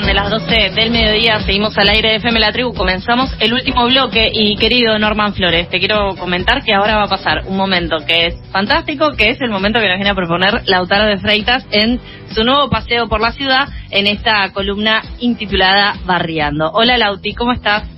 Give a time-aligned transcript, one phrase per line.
[0.00, 3.52] pasan de las 12 del mediodía, seguimos al aire de FM La Tribu, comenzamos el
[3.52, 7.56] último bloque y querido Norman Flores, te quiero comentar que ahora va a pasar un
[7.56, 11.18] momento que es fantástico, que es el momento que nos viene a proponer Lautaro de
[11.18, 12.00] Freitas en
[12.34, 16.70] su nuevo paseo por la ciudad en esta columna intitulada Barriando.
[16.72, 17.88] Hola Lauti, ¿cómo estás?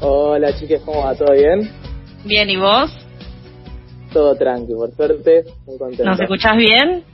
[0.00, 1.14] Hola chiques, ¿cómo va?
[1.14, 1.70] ¿Todo bien?
[2.24, 2.90] Bien, ¿y vos?
[4.12, 6.04] Todo tranqui, por suerte, muy contento.
[6.04, 7.04] ¿Nos escuchás bien?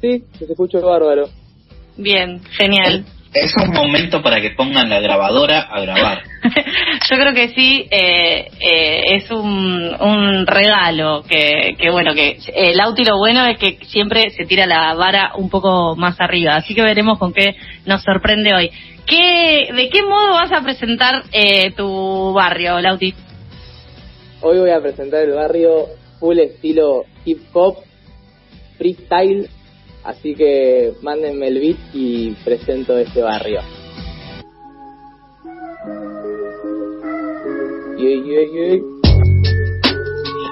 [0.00, 1.28] Sí, se escucho bárbaro.
[1.98, 3.04] Bien, genial.
[3.34, 6.22] Es un momento para que pongan la grabadora a grabar.
[7.10, 12.80] Yo creo que sí, eh, eh, es un, un regalo que, que, bueno, que el
[12.80, 16.54] auto y lo bueno es que siempre se tira la vara un poco más arriba,
[16.56, 18.70] así que veremos con qué nos sorprende hoy.
[19.04, 23.12] ¿Qué, ¿De qué modo vas a presentar eh, tu barrio, Lauti?
[24.40, 25.86] Hoy voy a presentar el barrio
[26.20, 27.78] full estilo hip hop,
[28.78, 29.48] freestyle
[30.08, 33.60] Así que mándenme el beat y presento este barrio.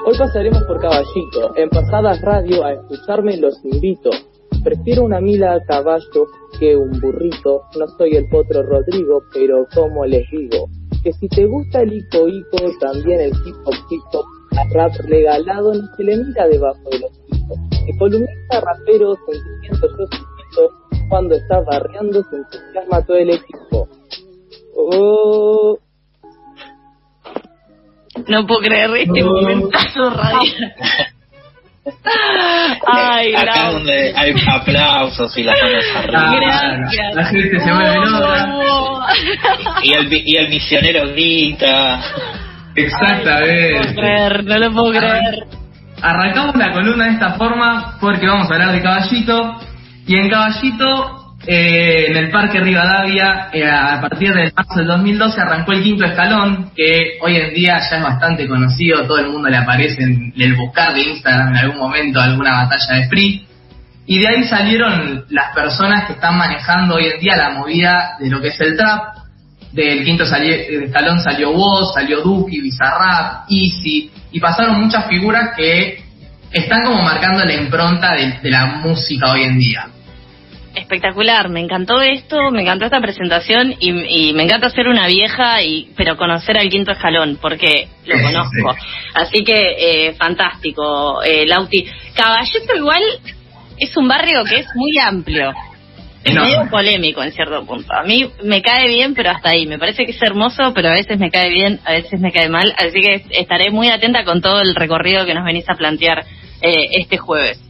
[0.04, 1.56] Hoy pasaremos por Caballito.
[1.56, 4.10] En pasadas radio a escucharme los invito.
[4.62, 6.26] Prefiero una mila a caballo
[6.60, 7.62] que un burrito.
[7.78, 10.68] No soy el potro Rodrigo, pero como les digo,
[11.02, 14.26] que si te gusta el ico ico, también el hip hop hip hop,
[14.74, 17.25] rap regalado no se le mira debajo de los
[17.98, 23.88] columnista rapero sentimiento yo sentimiento cuando está barriando se entusiasma todo el equipo.
[24.76, 25.78] Oh.
[28.28, 29.26] No puedo creer este oh.
[29.26, 30.74] momentazo radial.
[32.86, 36.32] Ay, Acá donde hay aplausos y las manos arriba.
[36.40, 37.14] Gracias.
[37.14, 38.56] La gente se mueve loca.
[39.82, 42.00] Y el, y el misionero grita.
[42.74, 43.72] Exactamente.
[43.72, 45.65] no lo puedo creer, no lo puedo creer.
[46.02, 49.60] Arrancamos la columna de esta forma porque vamos a hablar de Caballito.
[50.06, 55.40] Y en Caballito, eh, en el Parque Rivadavia, eh, a partir del marzo del 2012
[55.40, 59.48] arrancó el quinto escalón, que hoy en día ya es bastante conocido, todo el mundo
[59.48, 63.46] le aparece en el buscar de Instagram en algún momento alguna batalla de free.
[64.06, 68.30] Y de ahí salieron las personas que están manejando hoy en día la movida de
[68.30, 69.25] lo que es el trap.
[69.76, 76.02] Del quinto escalón salió Woz, salió Duki, Bizarrap, Easy, y pasaron muchas figuras que
[76.50, 79.86] están como marcando la impronta de, la música hoy en día.
[80.74, 85.90] Espectacular, me encantó esto, me encantó esta presentación y, me encanta ser una vieja y
[85.94, 88.74] pero conocer al quinto escalón porque lo conozco.
[89.12, 89.74] Así que
[90.08, 91.86] eh, fantástico, eh, Lauti.
[92.14, 93.02] Caballito igual
[93.78, 95.52] es un barrio que es muy amplio.
[96.26, 97.94] Es medio polémico en cierto punto.
[97.94, 99.66] A mí me cae bien, pero hasta ahí.
[99.66, 102.48] Me parece que es hermoso, pero a veces me cae bien, a veces me cae
[102.48, 102.74] mal.
[102.76, 106.24] Así que estaré muy atenta con todo el recorrido que nos venís a plantear
[106.60, 107.60] eh, este jueves.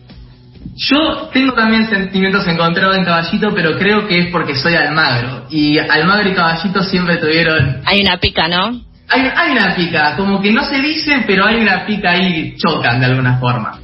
[0.75, 5.47] Yo tengo también sentimientos encontrados en Caballito, pero creo que es porque soy Almagro.
[5.51, 7.83] Y Almagro y Caballito siempre tuvieron...
[7.85, 8.83] Hay una pica, ¿no?
[9.09, 13.01] Hay, hay una pica, como que no se dice, pero hay una pica ahí, chocan
[13.01, 13.79] de alguna forma.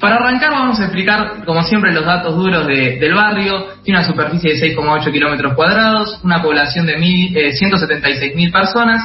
[0.00, 3.66] Para arrancar vamos a explicar, como siempre, los datos duros del barrio.
[3.82, 9.02] Tiene una superficie de 6,8 kilómetros cuadrados, una población de eh, 176.000 personas.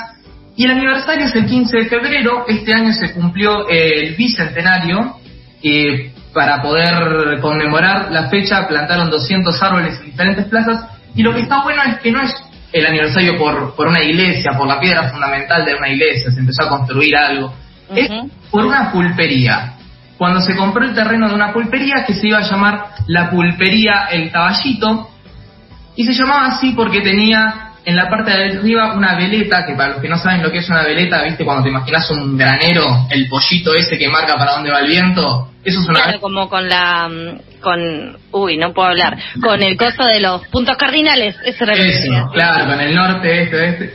[0.56, 2.46] Y el aniversario es el 15 de febrero.
[2.48, 5.18] Este año se cumplió el bicentenario.
[5.62, 10.86] y para poder conmemorar la fecha plantaron 200 árboles en diferentes plazas.
[11.16, 12.34] Y lo que está bueno es que no es
[12.72, 16.64] el aniversario por, por una iglesia, por la piedra fundamental de una iglesia, se empezó
[16.64, 17.54] a construir algo.
[17.96, 18.10] Es
[18.50, 19.74] por una pulpería
[20.18, 24.08] cuando se compró el terreno de una pulpería que se iba a llamar la pulpería
[24.12, 25.10] El Caballito,
[25.96, 29.90] y se llamaba así porque tenía en la parte de arriba una veleta, que para
[29.90, 33.08] los que no saben lo que es una veleta, viste cuando te imaginas un granero,
[33.10, 36.50] el pollito ese que marca para dónde va el viento, eso es una claro, como
[36.50, 37.10] con la
[37.62, 42.30] con uy, no puedo hablar, con el costo de los puntos cardinales, eso era Eso,
[42.34, 43.94] claro, con el norte, este, este.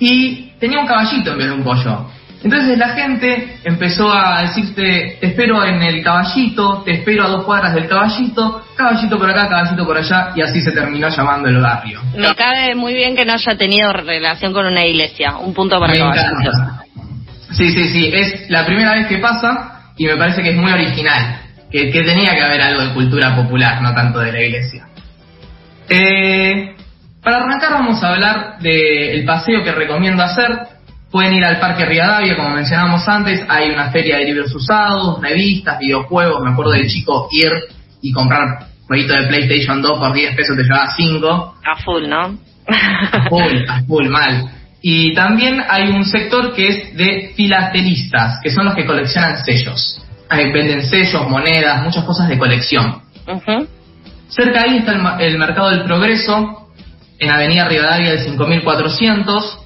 [0.00, 2.10] Y tenía un caballito en vez de un pollo.
[2.42, 7.44] Entonces la gente empezó a decirte, te espero en el caballito, te espero a dos
[7.44, 11.60] cuadras del caballito, caballito por acá, caballito por allá, y así se terminó llamando el
[11.60, 12.00] barrio.
[12.16, 15.92] Me cabe muy bien que no haya tenido relación con una iglesia, un punto para
[15.94, 16.54] caballitos.
[17.50, 20.70] Sí, sí, sí, es la primera vez que pasa y me parece que es muy
[20.70, 21.40] original,
[21.72, 24.86] que, tenía que haber algo de cultura popular, no tanto de la iglesia.
[25.88, 26.76] Eh,
[27.22, 30.77] para arrancar vamos a hablar del paseo que recomiendo hacer,
[31.10, 35.78] Pueden ir al Parque Rivadavia, como mencionamos antes, hay una feria de libros usados, revistas,
[35.78, 37.50] videojuegos, me acuerdo del chico ir
[38.02, 41.54] y comprar jueguito de PlayStation 2 por 10 pesos te llevaba 5.
[41.64, 42.38] A full, ¿no?
[42.66, 44.50] A full, a full, mal.
[44.80, 50.02] Y también hay un sector que es de filatelistas, que son los que coleccionan sellos.
[50.30, 53.02] venden sellos, monedas, muchas cosas de colección.
[54.28, 56.68] Cerca ahí está el, el Mercado del Progreso,
[57.18, 59.58] en Avenida Rivadavia del 5400.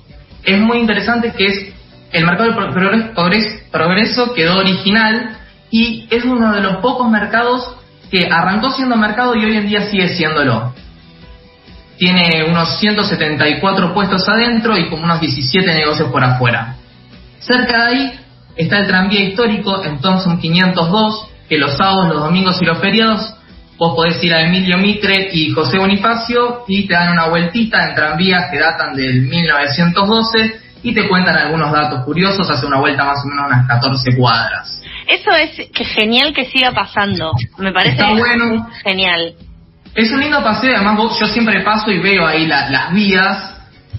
[0.45, 1.73] Es muy interesante que es
[2.13, 5.39] el Mercado del Pro- Progres- Progres- Progreso quedó original
[5.71, 7.75] y es uno de los pocos mercados
[8.11, 10.75] que arrancó siendo mercado y hoy en día sigue siéndolo.
[11.97, 16.77] Tiene unos 174 puestos adentro y como unos 17 negocios por afuera.
[17.41, 18.21] Cerca de ahí
[18.57, 23.35] está el tranvía histórico en Thompson 502, que los sábados, los domingos y los feriados
[23.79, 27.95] vos podés ir a Emilio Mitre y José Bonifacio y te dan una vueltita en
[27.95, 33.19] tranvías que datan del 1912 y te cuentan algunos datos curiosos, hace una vuelta más
[33.25, 34.81] o menos unas 14 cuadras.
[35.09, 37.33] Eso es que genial que siga pasando.
[37.59, 38.69] Me parece Está bueno.
[38.85, 39.35] genial.
[39.95, 43.51] Es un lindo paseo, además vos, yo siempre paso y veo ahí la- las vías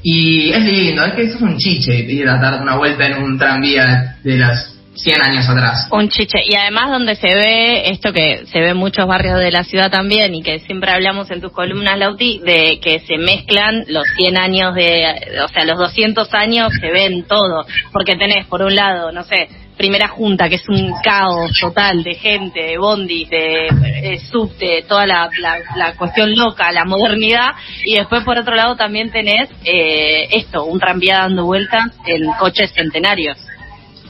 [0.02, 3.22] y es lindo, es que eso es un chiche ir a dar una vuelta en
[3.24, 5.88] un tranvía de las 100 años atrás.
[5.92, 6.40] Un chiche.
[6.45, 9.90] Y además donde se ve esto que se ve en muchos barrios de la ciudad
[9.90, 14.38] también y que siempre hablamos en tus columnas, Lauti, de que se mezclan los 100
[14.38, 17.66] años de, o sea, los 200 años se ven todo.
[17.92, 22.13] Porque tenés, por un lado, no sé, primera junta, que es un caos total de
[22.13, 27.50] gente, de bondis, de eh, subte, toda la, la, la cuestión loca, la modernidad.
[27.84, 32.72] Y después, por otro lado, también tenés eh, esto, un tranvía dando vueltas en coches
[32.74, 33.38] centenarios.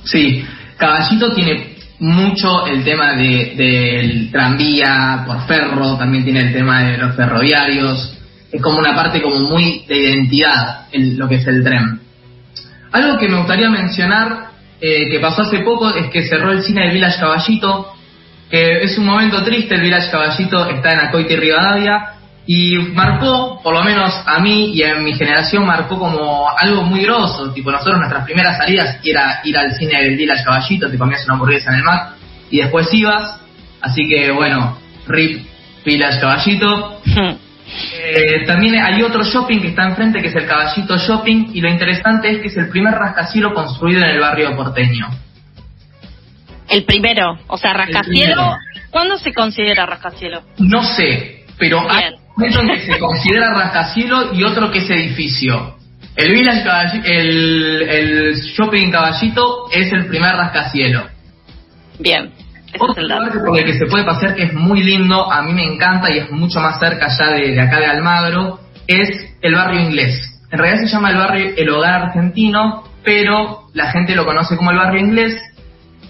[0.04, 0.46] Sí,
[0.78, 6.98] Caballito tiene mucho el tema de, del tranvía por ferro, también tiene el tema de
[6.98, 8.18] los ferroviarios,
[8.52, 12.02] es como una parte como muy de identidad en lo que es el tren.
[12.92, 16.82] Algo que me gustaría mencionar eh, que pasó hace poco es que cerró el cine
[16.82, 17.94] del Village Caballito,
[18.50, 22.14] que es un momento triste, el Village Caballito está en Acoite y Rivadavia,
[22.46, 27.02] y marcó, por lo menos a mí y a mi generación, marcó como algo muy
[27.04, 27.54] grosso.
[27.54, 31.36] Tipo, nosotros nuestras primeras salidas era ir al cine del Village Caballito, te comías una
[31.36, 32.16] hamburguesa en el Mac
[32.50, 33.40] y después ibas.
[33.82, 35.46] Así que bueno, RIP
[35.86, 37.02] Village Caballito.
[37.96, 41.70] Eh, también hay otro shopping que está enfrente que es el Caballito Shopping y lo
[41.70, 45.08] interesante es que es el primer rascacielos construido en el barrio porteño.
[46.70, 48.36] El primero, o sea, rascacielo.
[48.36, 48.58] primero.
[48.92, 50.44] ¿Cuándo se considera rascacielo?
[50.60, 55.76] No sé, pero hay En que se considera rascacielos y otro que es edificio.
[56.16, 61.06] El Village el, el Shopping Caballito es el primer rascacielos.
[62.00, 62.32] Bien,
[62.74, 65.42] es Otro el lugar por el que se puede pasear que es muy lindo, a
[65.44, 69.10] mí me encanta y es mucho más cerca ya de, de acá de Almagro, es
[69.42, 70.34] el barrio inglés.
[70.52, 74.72] En realidad se llama el barrio El Hogar Argentino, pero la gente lo conoce como
[74.72, 75.36] el barrio inglés.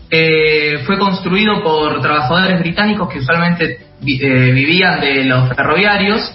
[0.10, 6.34] Eh, fue construido por trabajadores británicos que usualmente eh, vivían de los ferroviarios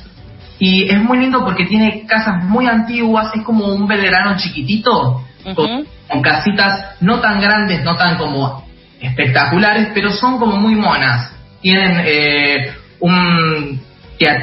[0.59, 5.23] y es muy lindo porque tiene casas muy antiguas, es como un veterano chiquitito,
[5.55, 8.67] con, casitas no tan grandes, no tan como
[9.01, 11.33] espectaculares, pero son como muy monas.
[11.61, 13.81] Tienen eh, un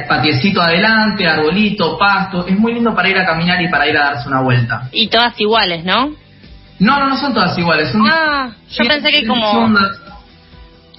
[0.08, 4.04] patiecito adelante, arbolito, pasto, es muy lindo para ir a caminar y para ir a
[4.12, 4.88] darse una vuelta.
[4.92, 6.14] Y todas iguales, ¿no?
[6.78, 7.90] No, no, no son todas iguales.
[7.90, 10.00] Son Ah, yo pensé que como ondas.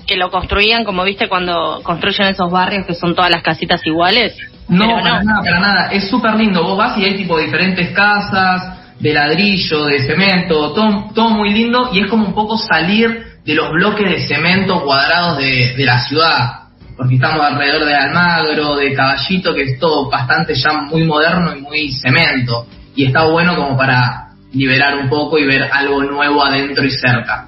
[0.08, 4.36] Que lo construían, como viste cuando construyen esos barrios que son todas las casitas iguales.
[4.70, 5.92] No, Pero para nada, para nada.
[5.92, 6.64] Es súper lindo.
[6.64, 11.92] Vos vas y hay tipo diferentes casas, de ladrillo, de cemento, todo, todo muy lindo
[11.94, 16.00] y es como un poco salir de los bloques de cemento cuadrados de, de la
[16.00, 16.52] ciudad.
[16.98, 21.62] Porque estamos alrededor de Almagro, de Caballito, que es todo bastante ya muy moderno y
[21.62, 22.66] muy cemento.
[22.96, 27.48] Y está bueno como para liberar un poco y ver algo nuevo adentro y cerca.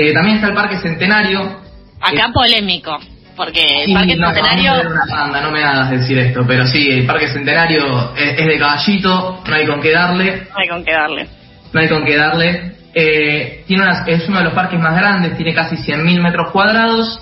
[0.00, 1.60] Eh, también está el Parque Centenario,
[2.00, 2.96] Acá polémico,
[3.36, 6.44] porque el Parque no, Centenario vamos a ver una banda, no me hagas decir esto,
[6.46, 10.58] pero sí, el Parque Centenario es, es de caballito, no hay con qué darle, no
[10.60, 11.26] hay con qué darle.
[11.72, 12.72] no hay con qué darle.
[12.94, 17.20] Eh, tiene unas- es uno de los parques más grandes, tiene casi 100.000 metros cuadrados.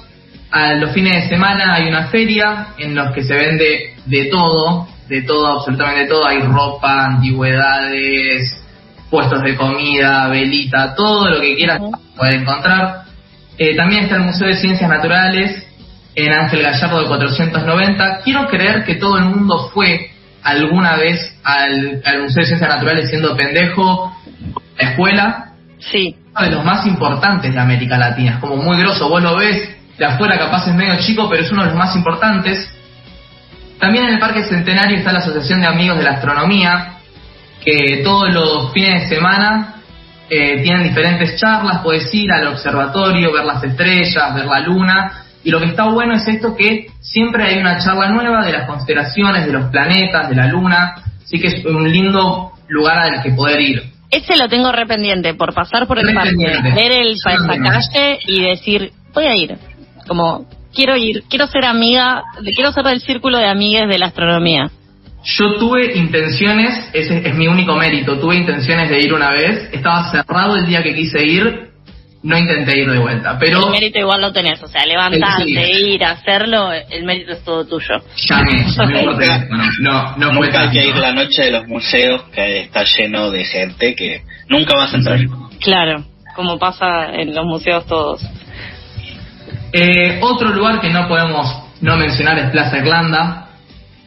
[0.50, 4.87] A los fines de semana hay una feria en los que se vende de todo,
[5.09, 6.25] de todo, absolutamente todo.
[6.26, 8.62] Hay ropa, antigüedades,
[9.10, 11.80] puestos de comida, velita, todo lo que quieras
[12.16, 13.04] poder encontrar.
[13.58, 15.66] Eh, también está el Museo de Ciencias Naturales
[16.14, 18.20] en Ángel Gallardo de 490.
[18.22, 20.10] Quiero creer que todo el mundo fue
[20.42, 24.14] alguna vez al, al Museo de Ciencias Naturales siendo pendejo,
[24.78, 25.46] la escuela,
[25.78, 28.32] Sí, uno de los más importantes de América Latina.
[28.34, 31.52] Es como muy grosso, vos lo ves de afuera, capaz es medio chico, pero es
[31.52, 32.68] uno de los más importantes.
[33.78, 36.96] También en el Parque Centenario está la Asociación de Amigos de la Astronomía,
[37.66, 39.75] que todos los fines de semana
[40.30, 45.50] eh, tienen diferentes charlas, puedes ir al observatorio, ver las estrellas, ver la luna, y
[45.50, 49.46] lo que está bueno es esto que siempre hay una charla nueva de las constelaciones,
[49.46, 50.94] de los planetas, de la luna,
[51.25, 53.82] así que es un lindo lugar al que poder ir.
[54.11, 59.25] ese lo tengo rependiente por pasar por el parque, ver el paisaje y decir, voy
[59.25, 59.58] a ir.
[60.06, 62.23] Como quiero ir, quiero ser amiga,
[62.54, 64.70] quiero ser del círculo de amigues de la astronomía.
[65.26, 70.09] Yo tuve intenciones, ese es mi único mérito, tuve intenciones de ir una vez, estaba
[70.12, 71.71] cerrado el día que quise ir,
[72.23, 73.64] no intenté ir de vuelta, pero...
[73.66, 77.97] El mérito igual lo tenés, o sea, levantarte, ir, hacerlo, el mérito es todo tuyo.
[78.16, 82.23] Llamé, llamé por teléfono, no, no Nunca hay que ir la noche de los museos
[82.33, 85.18] que está lleno de gente que nunca vas a entrar.
[85.61, 86.04] Claro,
[86.37, 88.23] como pasa en los museos todos.
[89.73, 93.46] Eh, otro lugar que no podemos no mencionar es Plaza Irlanda,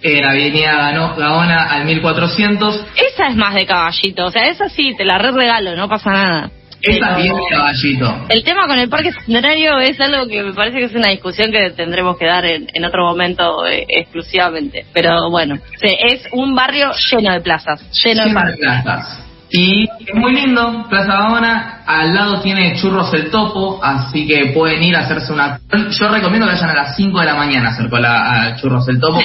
[0.01, 2.85] en Avenida Gaona al 1400.
[2.95, 6.11] Esa es más de caballito, o sea, esa sí, te la re regalo, no pasa
[6.11, 6.51] nada.
[6.81, 8.25] Esa bien de caballito.
[8.29, 11.51] El tema con el parque centenario es algo que me parece que es una discusión
[11.51, 14.85] que tendremos que dar en, otro momento eh, exclusivamente.
[14.93, 18.59] Pero bueno, es un barrio lleno de plazas, lleno, de parques.
[18.59, 19.25] plazas.
[19.51, 24.83] Y es muy lindo, Plaza Gaona, al lado tiene Churros el Topo, así que pueden
[24.83, 25.59] ir a hacerse una...
[25.71, 28.87] Yo recomiendo que vayan a las 5 de la mañana a hacer cola a Churros
[28.87, 29.19] el Topo,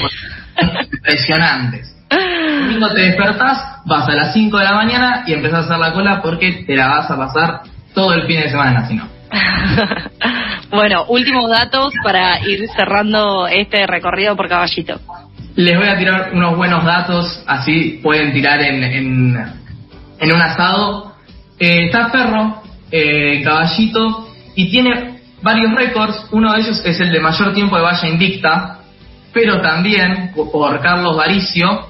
[0.60, 1.94] impresionantes.
[2.10, 5.92] Domingo te despertás, vas a las 5 de la mañana y empezás a hacer la
[5.92, 7.62] cola porque te la vas a pasar
[7.94, 9.08] todo el fin de semana, si no.
[10.70, 15.00] bueno, últimos datos para ir cerrando este recorrido por caballito.
[15.56, 21.14] Les voy a tirar unos buenos datos, así pueden tirar en, en, un asado.
[21.58, 26.26] Eh, está Ferro, eh, caballito, y tiene varios récords.
[26.32, 28.78] Uno de ellos es el de mayor tiempo de valla invicta,
[29.34, 31.88] pero también por Carlos Varicio,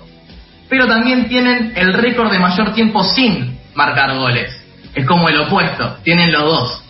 [0.68, 4.50] pero también tienen el récord de mayor tiempo sin marcar goles.
[4.94, 6.84] Es como el opuesto, tienen los dos.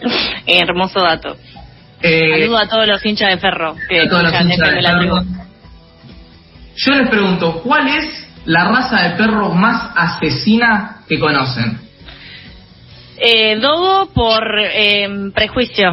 [0.46, 1.36] Hermoso dato.
[2.02, 5.22] Eh, Saludo a todos los hinchas de ferro que todos los hinchas de, la
[6.74, 11.78] Yo les pregunto, ¿cuál es la raza de perro más asesina que conocen?
[13.18, 15.92] Eh, Dogo por eh, prejuicio.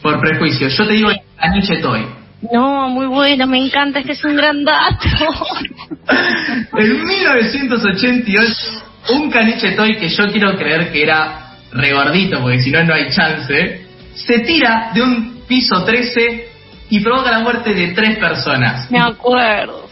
[0.00, 0.68] Por prejuicio.
[0.68, 2.06] Yo te digo Aniche Toy.
[2.52, 5.06] No, muy bueno, me encanta, este es un gran dato.
[6.78, 8.52] en 1988,
[9.10, 13.10] un caniche toy que yo quiero creer que era regordito, porque si no, no hay
[13.10, 16.48] chance, se tira de un piso 13
[16.90, 18.90] y provoca la muerte de tres personas.
[18.90, 19.88] Me acuerdo.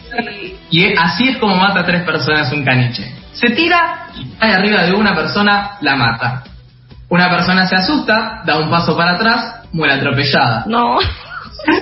[0.69, 3.11] Y así es como mata a tres personas un caniche.
[3.33, 4.07] Se tira,
[4.39, 6.43] cae arriba de una persona, la mata.
[7.09, 10.63] Una persona se asusta, da un paso para atrás, muere atropellada.
[10.67, 10.99] No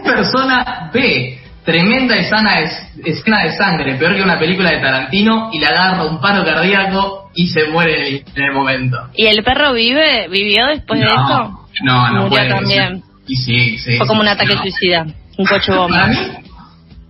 [0.03, 2.59] persona ve tremenda escena,
[3.03, 7.29] escena de sangre, peor que una película de Tarantino, y le agarra un paro cardíaco
[7.33, 8.97] y se muere en el, momento.
[9.15, 10.27] ¿Y el perro vive?
[10.29, 11.67] ¿Vivió después de esto?
[11.83, 13.03] No, no Murió también.
[13.27, 13.97] Y sí, sí.
[13.97, 15.05] Fue como un ataque suicida,
[15.37, 16.09] un coche bomba.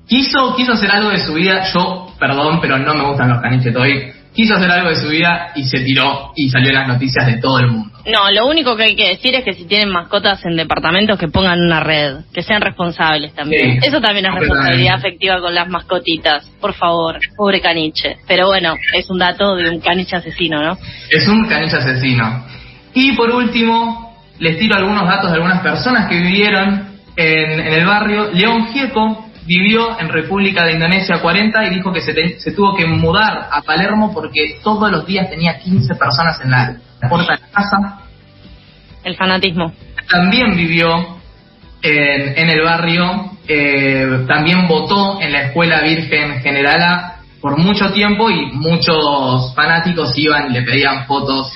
[0.07, 1.65] quiso, quiso hacer algo de su vida.
[1.73, 5.51] Yo, perdón, pero no me gustan los caniches hoy quiso hacer algo de su vida
[5.55, 7.93] y se tiró y salió en las noticias de todo el mundo.
[8.05, 11.29] No, lo único que hay que decir es que si tienen mascotas en departamentos que
[11.29, 13.79] pongan una red, que sean responsables también.
[13.81, 18.17] Eso también es responsabilidad afectiva con las mascotitas, por favor, pobre caniche.
[18.27, 20.77] Pero bueno, es un dato de un caniche asesino, ¿no?
[21.09, 22.45] Es un caniche asesino.
[22.93, 27.85] Y por último, les tiro algunos datos de algunas personas que vivieron en, en el
[27.85, 28.31] barrio.
[28.33, 32.85] León Gieco vivió en República de Indonesia 40 y dijo que se, se tuvo que
[32.85, 36.77] mudar a Palermo porque todos los días tenía 15 personas en la,
[37.09, 37.99] puerta de la casa.
[39.03, 39.73] El fanatismo.
[40.09, 41.17] También vivió
[41.81, 47.12] en, en el barrio, eh, también votó en la Escuela Virgen Generala
[47.43, 51.51] por mucho tiempo y muchos fanáticos iban y le pedían fotos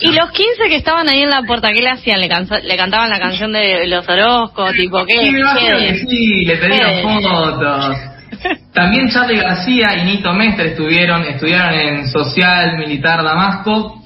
[0.00, 2.20] y los 15 que estaban ahí en la puerta, ¿qué le hacían?
[2.20, 4.72] ¿Le, le cantaban la canción de los Orozco?
[4.72, 5.24] Tipo, ¿qué?
[5.24, 7.96] Sí, sí, le pedían fotos.
[8.72, 14.02] También Charlie García y Nito Mestre estuvieron, estudiaron en Social Militar Damasco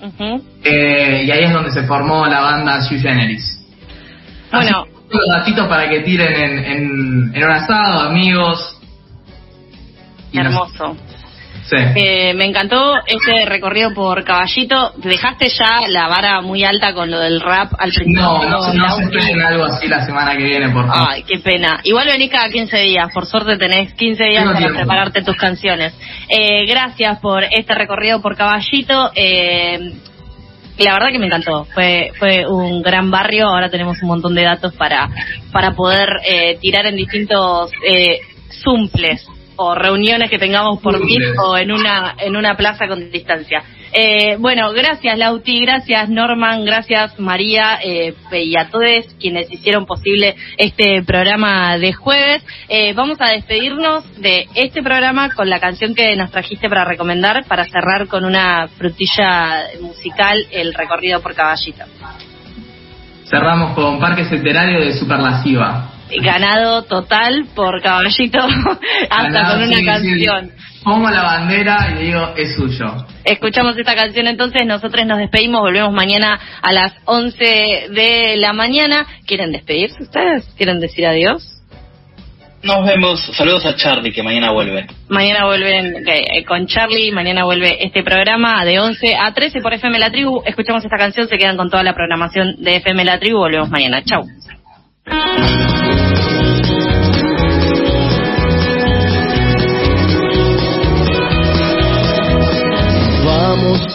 [0.64, 3.60] eh, y ahí es donde se formó la banda Sui Generis.
[4.50, 8.73] Bueno, los datitos para que tiren en, en, en un asado, amigos.
[10.34, 10.96] Hermoso.
[11.72, 14.92] Eh, me encantó este recorrido por Caballito.
[14.96, 18.22] Dejaste ya la vara muy alta con lo del rap al principio.
[18.22, 21.08] No, no, no, se esperen algo así la semana que viene, por favor.
[21.10, 21.80] Ay, qué pena.
[21.84, 23.08] Igual venís cada 15 días.
[23.12, 25.94] Por suerte tenés 15 días para prepararte tus canciones.
[26.28, 29.10] Eh, gracias por este recorrido por Caballito.
[29.14, 29.94] Eh,
[30.78, 31.64] la verdad que me encantó.
[31.72, 33.48] Fue fue un gran barrio.
[33.48, 35.08] Ahora tenemos un montón de datos para
[35.50, 38.18] para poder eh, tirar en distintos eh,
[38.62, 39.26] zumples
[39.56, 43.62] o reuniones que tengamos por mí o en una en una plaza con distancia.
[43.96, 50.34] Eh, bueno, gracias Lauti, gracias Norman, gracias María eh, y a todos quienes hicieron posible
[50.56, 52.44] este programa de jueves.
[52.68, 57.44] Eh, vamos a despedirnos de este programa con la canción que nos trajiste para recomendar,
[57.46, 61.84] para cerrar con una frutilla musical, el recorrido por caballito.
[63.30, 65.93] cerramos con Parque Centenario de Superlasiva.
[66.22, 68.38] Ganado total por Caballito,
[69.10, 70.50] hasta con una canción.
[70.84, 73.06] Pongo la bandera y digo, es suyo.
[73.24, 77.44] Escuchamos esta canción entonces, nosotros nos despedimos, volvemos mañana a las 11
[77.90, 79.06] de la mañana.
[79.26, 80.44] ¿Quieren despedirse ustedes?
[80.56, 81.54] ¿Quieren decir adiós?
[82.64, 83.20] Nos vemos.
[83.36, 84.86] Saludos a Charlie, que mañana vuelve.
[85.08, 89.98] Mañana vuelven eh, con Charlie, mañana vuelve este programa de 11 a 13 por FM
[89.98, 90.42] La Tribu.
[90.46, 93.38] Escuchamos esta canción, se quedan con toda la programación de FM La Tribu.
[93.38, 94.02] Volvemos mañana.
[94.02, 94.24] Chau.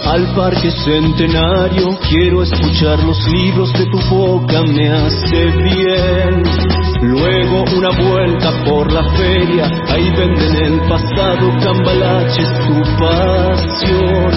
[0.05, 1.97] Al parque centenario.
[2.09, 6.43] Quiero escuchar los libros de tu boca, me hace bien.
[7.01, 14.31] Luego una vuelta por la feria, ahí venden el pasado, cambalaches, tu pasión.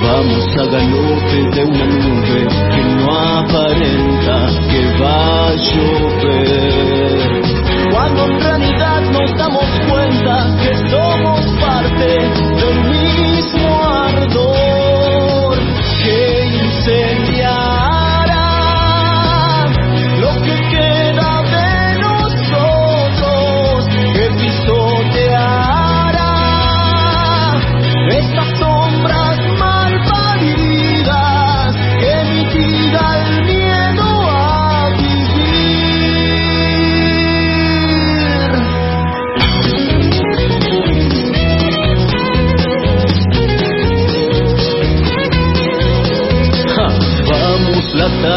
[0.00, 3.10] Vamos a galope de una nube que no
[3.40, 5.47] aparenta que va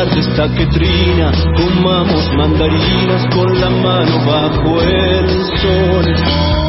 [0.05, 0.48] tarde está
[1.55, 5.29] comamos mandarinas con la mano bajo el
[5.62, 6.05] sol.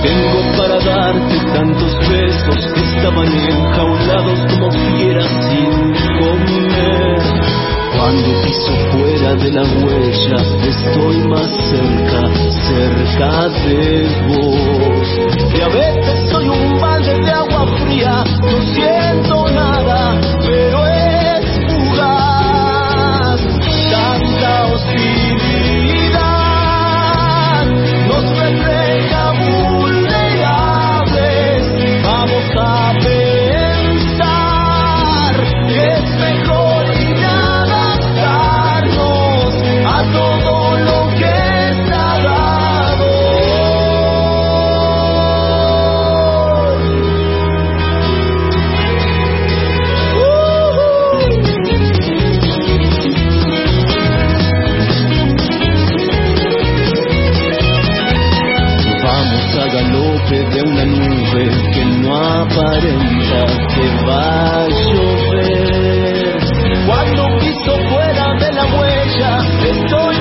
[0.02, 7.22] Tengo para darte tantos besos que estaban enjaulados como fieras sin comer.
[7.96, 12.22] Cuando piso fuera de la huella, estoy más cerca,
[12.68, 15.08] cerca de vos.
[15.54, 19.51] Y a veces soy un balde de agua fría, no siento
[59.32, 66.40] vamos a galope de una nube que no aparenta que va a llover.
[66.86, 70.11] Cuando piso fuera de la huella, estoy